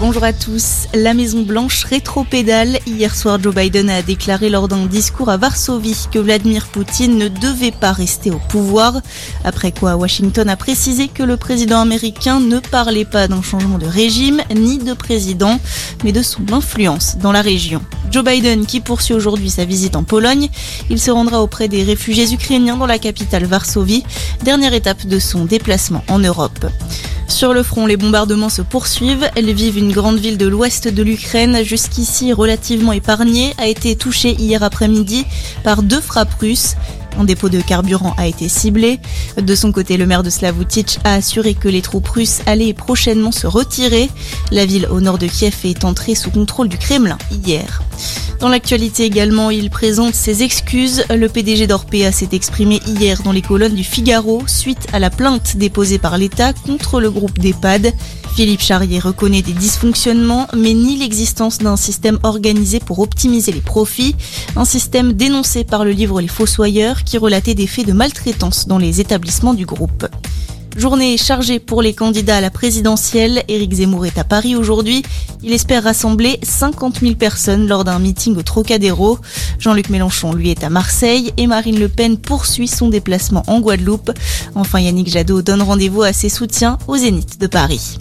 Bonjour 0.00 0.24
à 0.24 0.32
tous. 0.32 0.86
La 0.94 1.12
Maison 1.12 1.42
Blanche 1.42 1.84
rétropédale. 1.84 2.78
Hier 2.86 3.14
soir, 3.14 3.38
Joe 3.38 3.54
Biden 3.54 3.90
a 3.90 4.00
déclaré 4.00 4.48
lors 4.48 4.66
d'un 4.66 4.86
discours 4.86 5.28
à 5.28 5.36
Varsovie 5.36 6.06
que 6.10 6.18
Vladimir 6.18 6.68
Poutine 6.68 7.18
ne 7.18 7.28
devait 7.28 7.70
pas 7.70 7.92
rester 7.92 8.30
au 8.30 8.38
pouvoir. 8.48 9.02
Après 9.44 9.72
quoi, 9.72 9.96
Washington 9.96 10.48
a 10.48 10.56
précisé 10.56 11.08
que 11.08 11.22
le 11.22 11.36
président 11.36 11.82
américain 11.82 12.40
ne 12.40 12.60
parlait 12.60 13.04
pas 13.04 13.28
d'un 13.28 13.42
changement 13.42 13.76
de 13.76 13.84
régime 13.84 14.40
ni 14.56 14.78
de 14.78 14.94
président, 14.94 15.60
mais 16.02 16.12
de 16.12 16.22
son 16.22 16.50
influence 16.50 17.18
dans 17.18 17.30
la 17.30 17.42
région. 17.42 17.82
Joe 18.10 18.24
Biden 18.24 18.64
qui 18.64 18.80
poursuit 18.80 19.12
aujourd'hui 19.12 19.50
sa 19.50 19.66
visite 19.66 19.96
en 19.96 20.02
Pologne. 20.02 20.48
Il 20.88 20.98
se 20.98 21.10
rendra 21.10 21.42
auprès 21.42 21.68
des 21.68 21.82
réfugiés 21.82 22.32
ukrainiens 22.32 22.78
dans 22.78 22.86
la 22.86 22.98
capitale 22.98 23.44
Varsovie, 23.44 24.04
dernière 24.44 24.72
étape 24.72 25.06
de 25.06 25.18
son 25.18 25.44
déplacement 25.44 26.02
en 26.08 26.20
Europe. 26.20 26.64
Sur 27.30 27.54
le 27.54 27.62
front, 27.62 27.86
les 27.86 27.96
bombardements 27.96 28.48
se 28.48 28.60
poursuivent. 28.60 29.30
Lviv, 29.36 29.78
une 29.78 29.92
grande 29.92 30.18
ville 30.18 30.36
de 30.36 30.48
l'ouest 30.48 30.88
de 30.88 31.02
l'Ukraine, 31.02 31.62
jusqu'ici 31.62 32.32
relativement 32.32 32.92
épargnée, 32.92 33.54
a 33.56 33.68
été 33.68 33.94
touchée 33.94 34.32
hier 34.32 34.64
après-midi 34.64 35.24
par 35.62 35.84
deux 35.84 36.00
frappes 36.00 36.34
russes. 36.34 36.74
Un 37.18 37.24
dépôt 37.24 37.48
de 37.48 37.60
carburant 37.60 38.14
a 38.16 38.26
été 38.26 38.48
ciblé. 38.48 38.98
De 39.40 39.54
son 39.54 39.72
côté, 39.72 39.96
le 39.96 40.06
maire 40.06 40.22
de 40.22 40.30
Slavutich 40.30 40.98
a 41.04 41.14
assuré 41.14 41.54
que 41.54 41.68
les 41.68 41.82
troupes 41.82 42.08
russes 42.08 42.40
allaient 42.46 42.72
prochainement 42.72 43.32
se 43.32 43.46
retirer. 43.46 44.10
La 44.50 44.66
ville 44.66 44.86
au 44.90 45.00
nord 45.00 45.18
de 45.18 45.26
Kiev 45.26 45.56
est 45.64 45.84
entrée 45.84 46.14
sous 46.14 46.30
contrôle 46.30 46.68
du 46.68 46.78
Kremlin 46.78 47.18
hier. 47.30 47.82
Dans 48.40 48.48
l'actualité 48.48 49.04
également, 49.04 49.50
il 49.50 49.68
présente 49.68 50.14
ses 50.14 50.42
excuses. 50.42 51.04
Le 51.10 51.28
PDG 51.28 51.66
d'Orpea 51.66 52.10
s'est 52.10 52.30
exprimé 52.32 52.80
hier 52.86 53.22
dans 53.22 53.32
les 53.32 53.42
colonnes 53.42 53.74
du 53.74 53.84
Figaro 53.84 54.42
suite 54.46 54.86
à 54.94 54.98
la 54.98 55.10
plainte 55.10 55.58
déposée 55.58 55.98
par 55.98 56.16
l'État 56.16 56.54
contre 56.54 57.00
le 57.00 57.10
groupe 57.10 57.38
d'EHPAD. 57.38 57.92
Philippe 58.34 58.62
Charrier 58.62 59.00
reconnaît 59.00 59.42
des 59.42 59.52
dysfonctionnements, 59.52 60.46
mais 60.56 60.72
nie 60.72 60.96
l'existence 60.96 61.58
d'un 61.58 61.76
système 61.76 62.18
organisé 62.22 62.80
pour 62.80 63.00
optimiser 63.00 63.52
les 63.52 63.60
profits. 63.60 64.16
Un 64.56 64.64
système 64.64 65.12
dénoncé 65.12 65.64
par 65.64 65.84
le 65.84 65.90
livre 65.90 66.22
Les 66.22 66.28
Fossoyeurs 66.28 66.99
qui 67.04 67.18
relatait 67.18 67.54
des 67.54 67.66
faits 67.66 67.86
de 67.86 67.92
maltraitance 67.92 68.66
dans 68.66 68.78
les 68.78 69.00
établissements 69.00 69.54
du 69.54 69.66
groupe. 69.66 70.06
Journée 70.76 71.16
chargée 71.16 71.58
pour 71.58 71.82
les 71.82 71.94
candidats 71.94 72.36
à 72.36 72.40
la 72.40 72.50
présidentielle. 72.50 73.42
Éric 73.48 73.74
Zemmour 73.74 74.06
est 74.06 74.18
à 74.18 74.24
Paris 74.24 74.54
aujourd'hui. 74.54 75.02
Il 75.42 75.52
espère 75.52 75.82
rassembler 75.82 76.38
50 76.42 77.00
000 77.00 77.14
personnes 77.16 77.66
lors 77.66 77.84
d'un 77.84 77.98
meeting 77.98 78.36
au 78.36 78.42
Trocadéro. 78.42 79.18
Jean-Luc 79.58 79.90
Mélenchon, 79.90 80.32
lui, 80.32 80.50
est 80.50 80.62
à 80.62 80.70
Marseille 80.70 81.32
et 81.36 81.46
Marine 81.46 81.78
Le 81.78 81.88
Pen 81.88 82.16
poursuit 82.16 82.68
son 82.68 82.88
déplacement 82.88 83.42
en 83.48 83.60
Guadeloupe. 83.60 84.12
Enfin, 84.54 84.80
Yannick 84.80 85.08
Jadot 85.08 85.42
donne 85.42 85.62
rendez-vous 85.62 86.02
à 86.02 86.12
ses 86.12 86.28
soutiens 86.28 86.78
au 86.86 86.96
Zénith 86.96 87.40
de 87.40 87.48
Paris. 87.48 87.98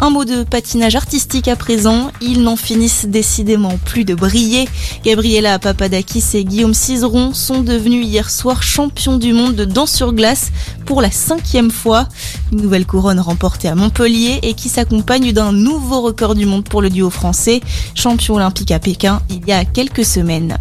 Un 0.00 0.10
mot 0.10 0.24
de 0.24 0.44
patinage 0.44 0.94
artistique 0.94 1.48
à 1.48 1.56
présent. 1.56 2.12
Ils 2.20 2.42
n'en 2.42 2.54
finissent 2.54 3.06
décidément 3.06 3.76
plus 3.84 4.04
de 4.04 4.14
briller. 4.14 4.68
Gabriela 5.04 5.58
Papadakis 5.58 6.24
et 6.34 6.44
Guillaume 6.44 6.72
Cizeron 6.72 7.34
sont 7.34 7.62
devenus 7.62 8.06
hier 8.06 8.30
soir 8.30 8.62
champions 8.62 9.18
du 9.18 9.32
monde 9.32 9.56
de 9.56 9.64
danse 9.64 9.92
sur 9.92 10.12
glace 10.12 10.52
pour 10.86 11.02
la 11.02 11.10
cinquième 11.10 11.72
fois. 11.72 12.06
Une 12.52 12.62
nouvelle 12.62 12.86
couronne 12.86 13.18
remportée 13.18 13.66
à 13.66 13.74
Montpellier 13.74 14.38
et 14.44 14.54
qui 14.54 14.68
s'accompagne 14.68 15.32
d'un 15.32 15.52
nouveau 15.52 16.00
record 16.00 16.36
du 16.36 16.46
monde 16.46 16.68
pour 16.68 16.80
le 16.80 16.90
duo 16.90 17.10
français, 17.10 17.60
champion 17.96 18.36
olympique 18.36 18.70
à 18.70 18.78
Pékin 18.78 19.20
il 19.28 19.44
y 19.48 19.52
a 19.52 19.64
quelques 19.64 20.04
semaines. 20.04 20.58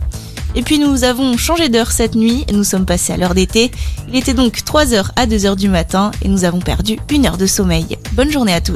Et 0.55 0.63
puis 0.63 0.79
nous 0.79 1.03
avons 1.03 1.37
changé 1.37 1.69
d'heure 1.69 1.91
cette 1.91 2.15
nuit, 2.15 2.43
nous 2.51 2.63
sommes 2.63 2.87
passés 2.87 3.13
à 3.13 3.17
l'heure 3.17 3.35
d'été. 3.35 3.69
Il 4.09 4.15
était 4.15 4.33
donc 4.33 4.55
3h 4.55 5.11
à 5.15 5.27
2h 5.27 5.55
du 5.55 5.69
matin 5.69 6.09
et 6.23 6.27
nous 6.27 6.45
avons 6.45 6.59
perdu 6.59 6.97
une 7.11 7.27
heure 7.27 7.37
de 7.37 7.45
sommeil. 7.45 7.85
Bonne 8.13 8.31
journée 8.31 8.53
à 8.53 8.61
tous. 8.61 8.73